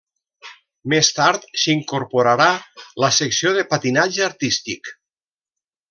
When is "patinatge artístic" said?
3.75-4.95